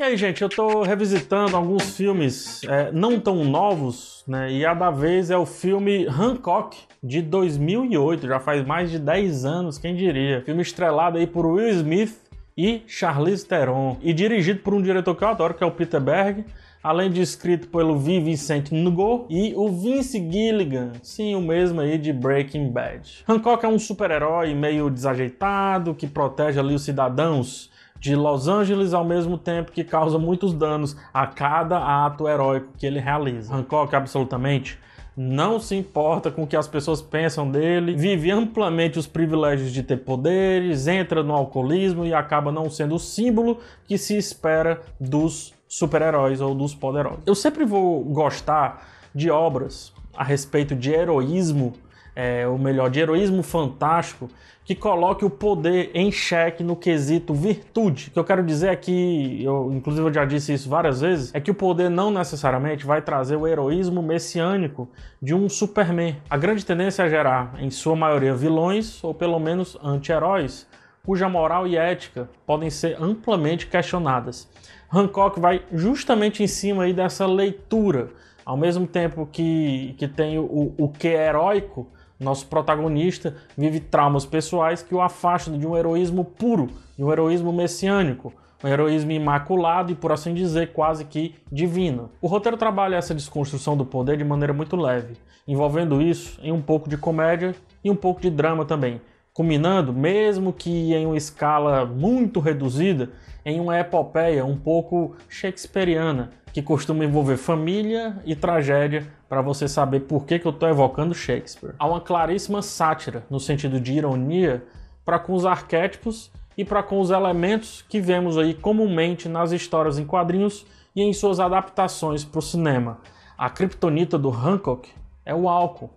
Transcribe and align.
E 0.00 0.04
aí, 0.04 0.16
gente, 0.16 0.42
eu 0.42 0.48
tô 0.48 0.84
revisitando 0.84 1.56
alguns 1.56 1.96
filmes 1.96 2.62
é, 2.62 2.92
não 2.92 3.18
tão 3.18 3.44
novos, 3.44 4.22
né? 4.28 4.48
E 4.48 4.64
a 4.64 4.72
da 4.72 4.92
vez 4.92 5.28
é 5.28 5.36
o 5.36 5.44
filme 5.44 6.06
Hancock, 6.06 6.78
de 7.02 7.20
2008, 7.20 8.28
já 8.28 8.38
faz 8.38 8.64
mais 8.64 8.92
de 8.92 8.98
10 9.00 9.44
anos, 9.44 9.76
quem 9.76 9.96
diria. 9.96 10.40
Filme 10.42 10.62
estrelado 10.62 11.18
aí 11.18 11.26
por 11.26 11.44
Will 11.44 11.70
Smith 11.70 12.16
e 12.56 12.80
Charlize 12.86 13.44
Theron, 13.44 13.96
e 14.00 14.12
dirigido 14.12 14.60
por 14.60 14.72
um 14.72 14.80
diretor 14.80 15.16
que 15.16 15.24
eu 15.24 15.28
adoro, 15.28 15.54
que 15.54 15.64
é 15.64 15.66
o 15.66 15.72
Peter 15.72 16.00
Berg, 16.00 16.44
além 16.82 17.10
de 17.10 17.20
escrito 17.20 17.68
pelo 17.68 17.98
V. 17.98 18.20
Vincent 18.20 18.70
Ngo 18.72 19.26
e 19.28 19.52
o 19.56 19.68
Vince 19.68 20.18
Gilligan, 20.18 20.92
sim, 21.02 21.34
o 21.34 21.40
mesmo 21.40 21.80
aí 21.80 21.98
de 21.98 22.12
Breaking 22.12 22.70
Bad. 22.70 23.24
Hancock 23.28 23.64
é 23.64 23.68
um 23.68 23.78
super-herói 23.78 24.54
meio 24.54 24.90
desajeitado 24.90 25.94
que 25.94 26.06
protege 26.06 26.58
ali 26.58 26.74
os 26.74 26.82
cidadãos 26.82 27.70
de 28.00 28.14
Los 28.14 28.46
Angeles 28.46 28.94
ao 28.94 29.04
mesmo 29.04 29.36
tempo 29.36 29.72
que 29.72 29.82
causa 29.82 30.18
muitos 30.18 30.54
danos 30.54 30.96
a 31.12 31.26
cada 31.26 32.04
ato 32.06 32.28
heróico 32.28 32.72
que 32.78 32.86
ele 32.86 33.00
realiza. 33.00 33.54
Hancock 33.54 33.94
absolutamente 33.94 34.78
não 35.20 35.58
se 35.58 35.74
importa 35.74 36.30
com 36.30 36.44
o 36.44 36.46
que 36.46 36.56
as 36.56 36.68
pessoas 36.68 37.02
pensam 37.02 37.50
dele, 37.50 37.96
vive 37.96 38.30
amplamente 38.30 39.00
os 39.00 39.06
privilégios 39.08 39.72
de 39.72 39.82
ter 39.82 39.96
poderes, 39.96 40.86
entra 40.86 41.24
no 41.24 41.34
alcoolismo 41.34 42.06
e 42.06 42.14
acaba 42.14 42.52
não 42.52 42.70
sendo 42.70 42.94
o 42.94 43.00
símbolo 43.00 43.58
que 43.84 43.98
se 43.98 44.16
espera 44.16 44.80
dos 45.00 45.57
super-heróis 45.68 46.40
ou 46.40 46.54
dos 46.54 46.74
poderosos. 46.74 47.20
Eu 47.26 47.34
sempre 47.34 47.64
vou 47.64 48.02
gostar 48.02 48.88
de 49.14 49.30
obras 49.30 49.92
a 50.16 50.24
respeito 50.24 50.74
de 50.74 50.90
heroísmo 50.90 51.74
é, 52.18 52.48
ou 52.48 52.58
melhor, 52.58 52.90
de 52.90 52.98
heroísmo 52.98 53.44
fantástico, 53.44 54.28
que 54.64 54.74
coloque 54.74 55.24
o 55.24 55.30
poder 55.30 55.92
em 55.94 56.10
xeque 56.10 56.64
no 56.64 56.74
quesito 56.74 57.32
virtude. 57.32 58.08
O 58.08 58.10
que 58.10 58.18
eu 58.18 58.24
quero 58.24 58.42
dizer 58.42 58.70
é 58.70 58.76
que, 58.76 59.40
eu, 59.44 59.72
inclusive 59.72 60.08
eu 60.08 60.12
já 60.12 60.24
disse 60.24 60.52
isso 60.52 60.68
várias 60.68 61.00
vezes, 61.00 61.32
é 61.32 61.40
que 61.40 61.48
o 61.48 61.54
poder 61.54 61.88
não 61.88 62.10
necessariamente 62.10 62.84
vai 62.84 63.00
trazer 63.00 63.36
o 63.36 63.46
heroísmo 63.46 64.02
messiânico 64.02 64.88
de 65.22 65.32
um 65.32 65.48
Superman. 65.48 66.16
A 66.28 66.36
grande 66.36 66.66
tendência 66.66 67.04
é 67.04 67.08
gerar, 67.08 67.54
em 67.60 67.70
sua 67.70 67.94
maioria, 67.94 68.34
vilões 68.34 69.02
ou 69.04 69.14
pelo 69.14 69.38
menos 69.38 69.78
anti-heróis, 69.80 70.66
cuja 71.08 71.26
moral 71.26 71.66
e 71.66 71.74
ética 71.74 72.28
podem 72.44 72.68
ser 72.68 73.02
amplamente 73.02 73.66
questionadas. 73.66 74.46
Hancock 74.92 75.40
vai 75.40 75.62
justamente 75.72 76.42
em 76.42 76.46
cima 76.46 76.82
aí 76.82 76.92
dessa 76.92 77.24
leitura, 77.24 78.10
ao 78.44 78.58
mesmo 78.58 78.86
tempo 78.86 79.24
que, 79.24 79.94
que 79.96 80.06
tem 80.06 80.38
o, 80.38 80.74
o 80.76 80.86
que 80.86 81.08
é 81.08 81.28
heróico, 81.28 81.86
nosso 82.20 82.46
protagonista 82.46 83.34
vive 83.56 83.80
traumas 83.80 84.26
pessoais 84.26 84.82
que 84.82 84.94
o 84.94 85.00
afastam 85.00 85.58
de 85.58 85.66
um 85.66 85.74
heroísmo 85.74 86.26
puro, 86.26 86.66
de 86.94 87.02
um 87.02 87.10
heroísmo 87.10 87.54
messiânico, 87.54 88.30
um 88.62 88.68
heroísmo 88.68 89.10
imaculado 89.10 89.90
e, 89.90 89.94
por 89.94 90.12
assim 90.12 90.34
dizer, 90.34 90.74
quase 90.74 91.06
que 91.06 91.36
divino. 91.50 92.10
O 92.20 92.26
roteiro 92.26 92.58
trabalha 92.58 92.96
essa 92.96 93.14
desconstrução 93.14 93.78
do 93.78 93.86
poder 93.86 94.18
de 94.18 94.24
maneira 94.24 94.52
muito 94.52 94.76
leve, 94.76 95.14
envolvendo 95.46 96.02
isso 96.02 96.38
em 96.42 96.52
um 96.52 96.60
pouco 96.60 96.86
de 96.86 96.98
comédia 96.98 97.54
e 97.82 97.90
um 97.90 97.96
pouco 97.96 98.20
de 98.20 98.28
drama 98.28 98.66
também, 98.66 99.00
culminando, 99.38 99.92
mesmo 99.92 100.52
que 100.52 100.92
em 100.92 101.06
uma 101.06 101.16
escala 101.16 101.86
muito 101.86 102.40
reduzida, 102.40 103.10
em 103.44 103.60
uma 103.60 103.78
epopeia 103.78 104.44
um 104.44 104.56
pouco 104.56 105.14
shakespeariana, 105.28 106.32
que 106.52 106.60
costuma 106.60 107.04
envolver 107.04 107.36
família 107.36 108.20
e 108.24 108.34
tragédia 108.34 109.06
para 109.28 109.40
você 109.40 109.68
saber 109.68 110.00
por 110.00 110.26
que, 110.26 110.40
que 110.40 110.46
eu 110.46 110.50
estou 110.50 110.68
evocando 110.68 111.14
Shakespeare. 111.14 111.72
Há 111.78 111.86
uma 111.86 112.00
claríssima 112.00 112.62
sátira, 112.62 113.22
no 113.30 113.38
sentido 113.38 113.80
de 113.80 113.92
ironia, 113.92 114.64
para 115.04 115.20
com 115.20 115.34
os 115.34 115.46
arquétipos 115.46 116.32
e 116.56 116.64
para 116.64 116.82
com 116.82 116.98
os 116.98 117.12
elementos 117.12 117.84
que 117.88 118.00
vemos 118.00 118.36
aí 118.36 118.54
comumente 118.54 119.28
nas 119.28 119.52
histórias 119.52 120.00
em 120.00 120.04
quadrinhos 120.04 120.66
e 120.96 121.00
em 121.00 121.12
suas 121.12 121.38
adaptações 121.38 122.24
para 122.24 122.40
o 122.40 122.42
cinema. 122.42 122.98
A 123.36 123.48
criptonita 123.48 124.18
do 124.18 124.30
Hancock 124.30 124.90
é 125.24 125.32
o 125.32 125.48
álcool, 125.48 125.90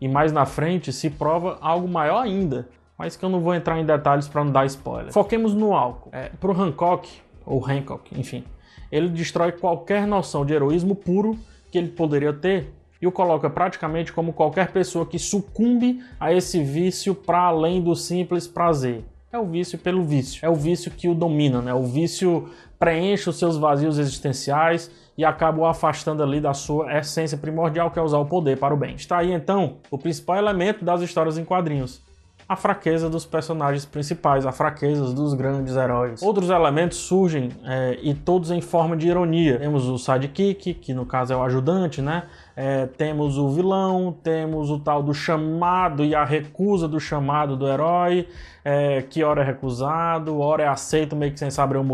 e 0.00 0.08
mais 0.08 0.32
na 0.32 0.44
frente 0.44 0.92
se 0.92 1.08
prova 1.08 1.58
algo 1.60 1.86
maior 1.86 2.24
ainda, 2.24 2.68
mas 2.98 3.16
que 3.16 3.24
eu 3.24 3.28
não 3.28 3.40
vou 3.40 3.54
entrar 3.54 3.78
em 3.78 3.86
detalhes 3.86 4.26
para 4.26 4.42
não 4.42 4.50
dar 4.50 4.66
spoiler. 4.66 5.12
Foquemos 5.12 5.54
no 5.54 5.72
álcool. 5.74 6.10
É, 6.12 6.30
para 6.40 6.50
o 6.50 6.60
Hancock, 6.60 7.08
ou 7.46 7.64
Hancock, 7.64 8.18
enfim, 8.18 8.44
ele 8.90 9.08
destrói 9.08 9.52
qualquer 9.52 10.06
noção 10.06 10.44
de 10.44 10.52
heroísmo 10.52 10.94
puro 10.94 11.38
que 11.70 11.78
ele 11.78 11.88
poderia 11.88 12.32
ter 12.32 12.72
e 13.00 13.06
o 13.06 13.12
coloca 13.12 13.48
praticamente 13.48 14.12
como 14.12 14.32
qualquer 14.32 14.72
pessoa 14.72 15.06
que 15.06 15.18
sucumbe 15.18 16.02
a 16.18 16.32
esse 16.32 16.62
vício 16.62 17.14
para 17.14 17.38
além 17.38 17.80
do 17.80 17.94
simples 17.94 18.48
prazer. 18.48 19.04
É 19.30 19.38
o 19.38 19.46
vício 19.46 19.78
pelo 19.78 20.02
vício, 20.02 20.44
é 20.44 20.48
o 20.48 20.54
vício 20.54 20.90
que 20.90 21.08
o 21.08 21.14
domina, 21.14 21.60
né? 21.60 21.72
O 21.72 21.84
vício 21.84 22.48
preenche 22.78 23.28
os 23.28 23.38
seus 23.38 23.56
vazios 23.58 23.98
existenciais 23.98 24.90
e 25.16 25.24
acaba 25.24 25.60
o 25.60 25.66
afastando 25.66 26.22
ali 26.22 26.40
da 26.40 26.54
sua 26.54 26.96
essência 26.98 27.36
primordial, 27.36 27.90
que 27.90 27.98
é 27.98 28.02
usar 28.02 28.18
o 28.18 28.24
poder 28.24 28.58
para 28.58 28.72
o 28.72 28.76
bem. 28.76 28.94
Está 28.94 29.18
aí 29.18 29.32
então 29.32 29.76
o 29.90 29.98
principal 29.98 30.36
elemento 30.36 30.84
das 30.84 31.02
histórias 31.02 31.36
em 31.36 31.44
quadrinhos, 31.44 32.00
a 32.48 32.56
fraqueza 32.56 33.10
dos 33.10 33.26
personagens 33.26 33.84
principais, 33.84 34.46
a 34.46 34.52
fraqueza 34.52 35.12
dos 35.12 35.34
grandes 35.34 35.76
heróis. 35.76 36.22
Outros 36.22 36.48
elementos 36.48 36.96
surgem 36.96 37.50
é, 37.62 37.98
e 38.02 38.14
todos 38.14 38.50
em 38.50 38.62
forma 38.62 38.96
de 38.96 39.06
ironia. 39.06 39.58
Temos 39.58 39.86
o 39.86 39.98
sidekick, 39.98 40.74
que 40.74 40.94
no 40.94 41.04
caso 41.04 41.34
é 41.34 41.36
o 41.36 41.42
ajudante, 41.42 42.00
né? 42.00 42.22
É, 42.60 42.86
temos 42.86 43.38
o 43.38 43.50
vilão, 43.50 44.12
temos 44.20 44.68
o 44.68 44.80
tal 44.80 45.00
do 45.00 45.14
chamado 45.14 46.04
e 46.04 46.12
a 46.12 46.24
recusa 46.24 46.88
do 46.88 46.98
chamado 46.98 47.56
do 47.56 47.68
herói, 47.68 48.26
é, 48.64 49.00
que 49.00 49.22
hora 49.22 49.42
é 49.42 49.44
recusado, 49.44 50.40
hora 50.40 50.64
é 50.64 50.66
aceito 50.66 51.14
meio 51.14 51.30
que, 51.30 51.38
sem 51.38 51.52
saber 51.52 51.76
o, 51.76 51.84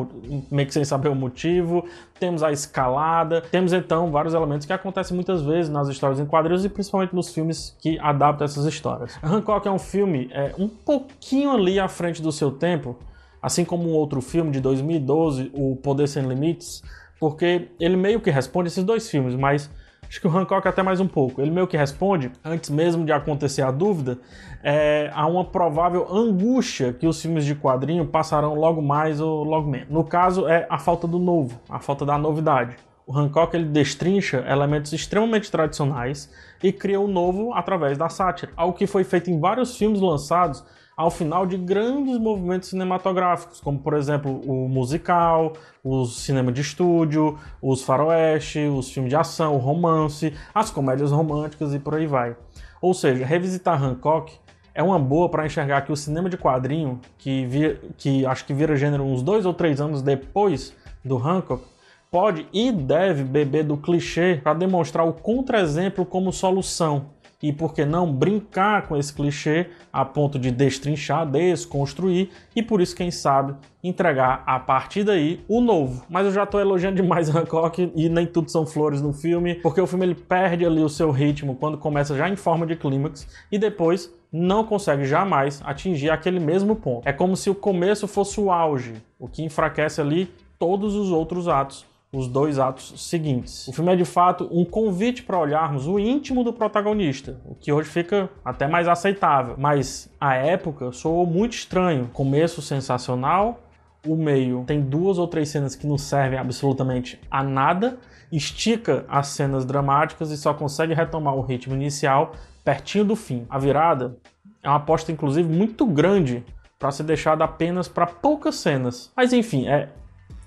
meio 0.50 0.66
que 0.66 0.72
sem 0.72 0.82
saber 0.82 1.10
o 1.10 1.14
motivo, 1.14 1.84
temos 2.18 2.42
a 2.42 2.50
escalada, 2.50 3.42
temos 3.42 3.74
então 3.74 4.10
vários 4.10 4.32
elementos 4.32 4.66
que 4.66 4.72
acontecem 4.72 5.14
muitas 5.14 5.42
vezes 5.42 5.70
nas 5.70 5.86
histórias 5.88 6.18
em 6.18 6.24
quadrinhos 6.24 6.64
e 6.64 6.70
principalmente 6.70 7.14
nos 7.14 7.28
filmes 7.28 7.76
que 7.78 7.98
adaptam 7.98 8.46
essas 8.46 8.64
histórias. 8.64 9.18
Hancock 9.22 9.68
é 9.68 9.70
um 9.70 9.78
filme 9.78 10.30
é, 10.32 10.54
um 10.58 10.66
pouquinho 10.66 11.50
ali 11.50 11.78
à 11.78 11.88
frente 11.88 12.22
do 12.22 12.32
seu 12.32 12.50
tempo, 12.50 12.96
assim 13.42 13.66
como 13.66 13.90
um 13.90 13.92
outro 13.92 14.22
filme 14.22 14.50
de 14.50 14.60
2012, 14.60 15.50
O 15.52 15.76
Poder 15.76 16.08
Sem 16.08 16.26
Limites, 16.26 16.82
porque 17.20 17.68
ele 17.78 17.98
meio 17.98 18.18
que 18.18 18.30
responde 18.30 18.68
esses 18.68 18.82
dois 18.82 19.10
filmes, 19.10 19.34
mas 19.34 19.70
Acho 20.08 20.20
que 20.20 20.26
o 20.26 20.36
Hancock 20.36 20.66
até 20.66 20.82
mais 20.82 21.00
um 21.00 21.08
pouco. 21.08 21.40
Ele 21.40 21.50
meio 21.50 21.66
que 21.66 21.76
responde, 21.76 22.30
antes 22.44 22.70
mesmo 22.70 23.04
de 23.04 23.12
acontecer 23.12 23.62
a 23.62 23.70
dúvida, 23.70 24.18
é, 24.62 25.10
a 25.14 25.26
uma 25.26 25.44
provável 25.44 26.06
angústia 26.10 26.92
que 26.92 27.06
os 27.06 27.20
filmes 27.20 27.44
de 27.44 27.54
quadrinho 27.54 28.06
passarão 28.06 28.54
logo 28.54 28.80
mais 28.80 29.20
ou 29.20 29.44
logo 29.44 29.68
menos. 29.68 29.88
No 29.90 30.04
caso, 30.04 30.46
é 30.46 30.66
a 30.70 30.78
falta 30.78 31.06
do 31.06 31.18
novo, 31.18 31.60
a 31.68 31.78
falta 31.78 32.04
da 32.06 32.16
novidade. 32.16 32.76
O 33.06 33.16
Hancock 33.16 33.54
ele 33.54 33.66
destrincha 33.66 34.44
elementos 34.48 34.92
extremamente 34.92 35.50
tradicionais 35.50 36.30
e 36.62 36.72
cria 36.72 36.98
o 36.98 37.06
novo 37.06 37.52
através 37.52 37.98
da 37.98 38.08
sátira, 38.08 38.52
algo 38.56 38.76
que 38.76 38.86
foi 38.86 39.04
feito 39.04 39.30
em 39.30 39.38
vários 39.38 39.76
filmes 39.76 40.00
lançados 40.00 40.64
ao 40.96 41.10
final 41.10 41.44
de 41.44 41.56
grandes 41.56 42.16
movimentos 42.18 42.68
cinematográficos, 42.70 43.60
como 43.60 43.78
por 43.78 43.94
exemplo 43.94 44.40
o 44.46 44.68
musical, 44.68 45.52
o 45.82 46.04
cinema 46.06 46.52
de 46.52 46.60
estúdio, 46.60 47.38
os 47.60 47.82
faroeste, 47.82 48.60
os 48.60 48.90
filmes 48.90 49.10
de 49.10 49.16
ação, 49.16 49.56
o 49.56 49.58
romance, 49.58 50.32
as 50.54 50.70
comédias 50.70 51.10
românticas 51.10 51.74
e 51.74 51.78
por 51.78 51.94
aí 51.94 52.06
vai. 52.06 52.36
Ou 52.80 52.94
seja, 52.94 53.26
revisitar 53.26 53.82
Hancock 53.82 54.32
é 54.74 54.82
uma 54.82 54.98
boa 54.98 55.28
para 55.28 55.44
enxergar 55.44 55.82
que 55.82 55.92
o 55.92 55.96
cinema 55.96 56.30
de 56.30 56.36
quadrinho, 56.36 57.00
que, 57.18 57.44
via, 57.46 57.80
que 57.98 58.24
acho 58.24 58.44
que 58.44 58.54
vira 58.54 58.76
gênero 58.76 59.04
uns 59.04 59.22
dois 59.22 59.44
ou 59.44 59.52
três 59.52 59.80
anos 59.80 60.00
depois 60.00 60.74
do 61.04 61.16
Hancock, 61.16 61.73
pode 62.14 62.46
e 62.52 62.70
deve 62.70 63.24
beber 63.24 63.64
do 63.64 63.76
clichê 63.76 64.40
para 64.40 64.54
demonstrar 64.54 65.04
o 65.04 65.12
contra-exemplo 65.12 66.06
como 66.06 66.32
solução 66.32 67.06
e 67.42 67.52
por 67.52 67.74
que 67.74 67.84
não 67.84 68.08
brincar 68.08 68.86
com 68.86 68.96
esse 68.96 69.12
clichê 69.12 69.66
a 69.92 70.04
ponto 70.04 70.38
de 70.38 70.52
destrinchar, 70.52 71.28
desconstruir 71.28 72.30
e 72.54 72.62
por 72.62 72.80
isso, 72.80 72.94
quem 72.94 73.10
sabe, 73.10 73.56
entregar 73.82 74.44
a 74.46 74.60
partir 74.60 75.02
daí 75.02 75.44
o 75.48 75.60
novo. 75.60 76.06
Mas 76.08 76.26
eu 76.26 76.32
já 76.32 76.44
estou 76.44 76.60
elogiando 76.60 77.02
demais 77.02 77.28
Hancock 77.34 77.90
e 77.96 78.08
nem 78.08 78.28
tudo 78.28 78.48
são 78.48 78.64
flores 78.64 79.02
no 79.02 79.12
filme, 79.12 79.56
porque 79.56 79.80
o 79.80 79.86
filme 79.86 80.06
ele 80.06 80.14
perde 80.14 80.64
ali 80.64 80.82
o 80.84 80.88
seu 80.88 81.10
ritmo 81.10 81.56
quando 81.56 81.76
começa 81.76 82.16
já 82.16 82.28
em 82.28 82.36
forma 82.36 82.64
de 82.64 82.76
clímax 82.76 83.26
e 83.50 83.58
depois 83.58 84.08
não 84.30 84.62
consegue 84.62 85.04
jamais 85.04 85.60
atingir 85.64 86.10
aquele 86.10 86.38
mesmo 86.38 86.76
ponto. 86.76 87.08
É 87.08 87.12
como 87.12 87.36
se 87.36 87.50
o 87.50 87.56
começo 87.56 88.06
fosse 88.06 88.40
o 88.40 88.52
auge, 88.52 89.02
o 89.18 89.26
que 89.26 89.42
enfraquece 89.42 90.00
ali 90.00 90.32
todos 90.60 90.94
os 90.94 91.10
outros 91.10 91.48
atos 91.48 91.92
os 92.14 92.28
dois 92.28 92.58
atos 92.58 92.94
seguintes. 92.96 93.66
O 93.66 93.72
filme 93.72 93.92
é 93.92 93.96
de 93.96 94.04
fato 94.04 94.48
um 94.52 94.64
convite 94.64 95.22
para 95.22 95.38
olharmos 95.38 95.86
o 95.86 95.98
íntimo 95.98 96.44
do 96.44 96.52
protagonista, 96.52 97.40
o 97.44 97.54
que 97.54 97.72
hoje 97.72 97.88
fica 97.88 98.30
até 98.44 98.66
mais 98.68 98.86
aceitável, 98.86 99.56
mas 99.58 100.10
a 100.20 100.34
época 100.34 100.92
soou 100.92 101.26
muito 101.26 101.54
estranho. 101.54 102.08
Começo 102.12 102.62
sensacional, 102.62 103.60
o 104.06 104.16
meio 104.16 104.64
tem 104.66 104.80
duas 104.80 105.18
ou 105.18 105.26
três 105.26 105.48
cenas 105.48 105.74
que 105.74 105.86
não 105.86 105.98
servem 105.98 106.38
absolutamente 106.38 107.20
a 107.30 107.42
nada, 107.42 107.98
estica 108.30 109.04
as 109.08 109.28
cenas 109.28 109.64
dramáticas 109.64 110.30
e 110.30 110.36
só 110.36 110.54
consegue 110.54 110.94
retomar 110.94 111.34
o 111.34 111.40
ritmo 111.40 111.74
inicial 111.74 112.32
pertinho 112.64 113.04
do 113.04 113.16
fim. 113.16 113.46
A 113.48 113.58
virada 113.58 114.16
é 114.62 114.68
uma 114.68 114.76
aposta 114.76 115.12
inclusive 115.12 115.48
muito 115.48 115.84
grande 115.86 116.44
para 116.78 116.90
ser 116.90 117.04
deixada 117.04 117.44
apenas 117.44 117.88
para 117.88 118.06
poucas 118.06 118.56
cenas. 118.56 119.12
Mas 119.16 119.32
enfim, 119.32 119.68
é 119.68 119.88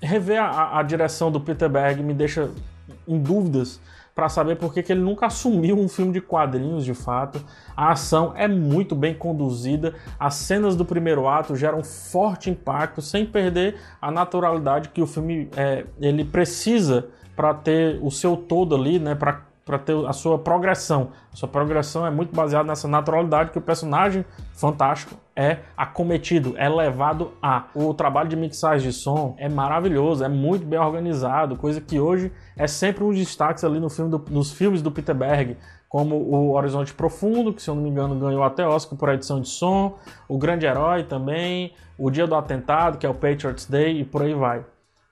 rever 0.00 0.42
a, 0.42 0.78
a 0.78 0.82
direção 0.82 1.30
do 1.30 1.40
Peter 1.40 1.68
Berg 1.68 2.02
me 2.02 2.14
deixa 2.14 2.50
em 3.06 3.18
dúvidas 3.18 3.80
para 4.14 4.28
saber 4.28 4.56
por 4.56 4.74
que, 4.74 4.80
ele 4.90 5.00
nunca 5.00 5.26
assumiu 5.26 5.78
um 5.78 5.88
filme 5.88 6.12
de 6.12 6.20
quadrinhos 6.20 6.84
de 6.84 6.92
fato. 6.92 7.40
A 7.76 7.92
ação 7.92 8.32
é 8.34 8.48
muito 8.48 8.96
bem 8.96 9.14
conduzida, 9.14 9.94
as 10.18 10.34
cenas 10.34 10.74
do 10.74 10.84
primeiro 10.84 11.28
ato 11.28 11.54
geram 11.54 11.84
forte 11.84 12.50
impacto, 12.50 13.00
sem 13.00 13.24
perder 13.24 13.76
a 14.02 14.10
naturalidade 14.10 14.88
que 14.88 15.00
o 15.00 15.06
filme 15.06 15.48
é, 15.56 15.86
ele 16.00 16.24
precisa 16.24 17.06
para 17.36 17.54
ter 17.54 18.00
o 18.02 18.10
seu 18.10 18.36
todo 18.36 18.74
ali, 18.74 18.98
né, 18.98 19.14
para 19.14 19.46
para 19.68 19.78
ter 19.78 19.94
a 20.06 20.14
sua 20.14 20.38
progressão. 20.38 21.10
A 21.30 21.36
sua 21.36 21.46
progressão 21.46 22.06
é 22.06 22.10
muito 22.10 22.34
baseada 22.34 22.66
nessa 22.66 22.88
naturalidade 22.88 23.50
que 23.50 23.58
o 23.58 23.60
personagem 23.60 24.24
fantástico 24.54 25.14
é 25.38 25.60
acometido, 25.76 26.54
é 26.56 26.68
levado 26.68 27.30
a. 27.40 27.66
O 27.72 27.94
trabalho 27.94 28.28
de 28.28 28.34
mixagem 28.34 28.90
de 28.90 28.92
som 28.92 29.36
é 29.38 29.48
maravilhoso, 29.48 30.24
é 30.24 30.28
muito 30.28 30.66
bem 30.66 30.80
organizado, 30.80 31.54
coisa 31.54 31.80
que 31.80 32.00
hoje 32.00 32.32
é 32.56 32.66
sempre 32.66 33.04
um 33.04 33.12
destaque 33.12 33.64
ali 33.64 33.78
no 33.78 33.88
filme 33.88 34.10
do, 34.10 34.24
nos 34.30 34.50
filmes 34.50 34.82
do 34.82 34.90
Peter 34.90 35.14
Berg, 35.14 35.56
como 35.88 36.16
o 36.16 36.54
Horizonte 36.56 36.92
Profundo, 36.92 37.54
que 37.54 37.62
se 37.62 37.70
eu 37.70 37.76
não 37.76 37.82
me 37.82 37.88
engano 37.88 38.18
ganhou 38.18 38.42
até 38.42 38.66
Oscar 38.66 38.98
por 38.98 39.08
edição 39.10 39.40
de 39.40 39.48
som, 39.48 39.96
o 40.28 40.36
Grande 40.36 40.66
Herói 40.66 41.04
também, 41.04 41.72
o 41.96 42.10
Dia 42.10 42.26
do 42.26 42.34
Atentado, 42.34 42.98
que 42.98 43.06
é 43.06 43.08
o 43.08 43.14
Patriots 43.14 43.64
Day 43.64 44.00
e 44.00 44.04
por 44.04 44.22
aí 44.22 44.34
vai. 44.34 44.64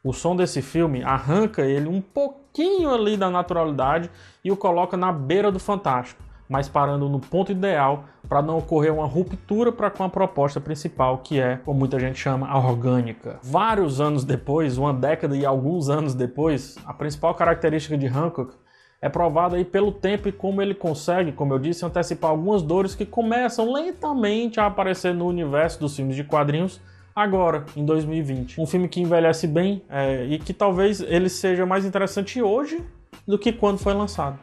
O 0.02 0.12
som 0.12 0.34
desse 0.34 0.60
filme 0.60 1.04
arranca 1.04 1.62
ele 1.62 1.88
um 1.88 2.00
pouquinho 2.00 2.92
ali 2.92 3.16
da 3.16 3.30
naturalidade 3.30 4.10
e 4.44 4.50
o 4.50 4.56
coloca 4.56 4.96
na 4.96 5.12
beira 5.12 5.52
do 5.52 5.60
fantástico, 5.60 6.20
mas 6.48 6.68
parando 6.68 7.08
no 7.08 7.20
ponto 7.20 7.52
ideal 7.52 8.04
para 8.28 8.42
não 8.42 8.58
ocorrer 8.58 8.92
uma 8.92 9.06
ruptura 9.06 9.70
para 9.72 9.90
com 9.90 10.04
a 10.04 10.08
proposta 10.08 10.60
principal, 10.60 11.18
que 11.18 11.40
é, 11.40 11.56
como 11.64 11.78
muita 11.78 11.98
gente 11.98 12.18
chama, 12.18 12.48
a 12.48 12.58
orgânica. 12.58 13.38
Vários 13.42 14.00
anos 14.00 14.24
depois, 14.24 14.78
uma 14.78 14.92
década 14.92 15.36
e 15.36 15.44
alguns 15.44 15.88
anos 15.88 16.14
depois, 16.14 16.76
a 16.84 16.92
principal 16.92 17.34
característica 17.34 17.96
de 17.96 18.06
Hancock 18.06 18.54
é 19.00 19.08
provada 19.08 19.56
aí 19.56 19.64
pelo 19.64 19.92
tempo 19.92 20.28
e 20.28 20.32
como 20.32 20.62
ele 20.62 20.74
consegue, 20.74 21.32
como 21.32 21.52
eu 21.52 21.58
disse, 21.58 21.84
antecipar 21.84 22.30
algumas 22.30 22.62
dores 22.62 22.94
que 22.94 23.04
começam 23.04 23.72
lentamente 23.72 24.58
a 24.58 24.66
aparecer 24.66 25.14
no 25.14 25.26
universo 25.26 25.78
dos 25.78 25.94
filmes 25.94 26.16
de 26.16 26.24
quadrinhos 26.24 26.80
agora, 27.14 27.64
em 27.76 27.84
2020. 27.84 28.60
Um 28.60 28.66
filme 28.66 28.88
que 28.88 29.00
envelhece 29.00 29.46
bem 29.46 29.82
é, 29.88 30.24
e 30.24 30.38
que 30.38 30.52
talvez 30.52 31.00
ele 31.00 31.28
seja 31.28 31.64
mais 31.64 31.84
interessante 31.84 32.42
hoje 32.42 32.82
do 33.26 33.38
que 33.38 33.52
quando 33.52 33.78
foi 33.78 33.94
lançado. 33.94 34.38